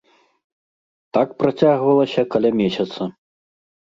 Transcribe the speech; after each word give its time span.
Так 1.17 1.29
працягвалася 1.43 2.21
каля 2.37 2.51
месяца. 2.61 3.01